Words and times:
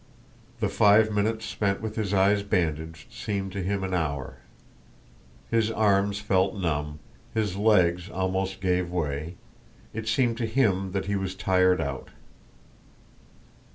The 0.61 0.67
five 0.67 1.11
minutes 1.11 1.45
spent 1.45 1.79
with 1.79 1.95
his 1.95 2.11
eyes 2.11 2.41
bandaged 2.41 3.13
seemed 3.13 3.51
to 3.51 3.61
him 3.61 3.83
an 3.83 3.93
hour. 3.93 4.37
His 5.51 5.69
arms 5.69 6.17
felt 6.19 6.55
numb, 6.57 6.97
his 7.35 7.55
legs 7.55 8.09
almost 8.09 8.61
gave 8.61 8.89
way, 8.89 9.35
it 9.93 10.07
seemed 10.07 10.39
to 10.39 10.47
him 10.47 10.93
that 10.93 11.05
he 11.05 11.15
was 11.15 11.35
tired 11.35 11.79
out. 11.79 12.09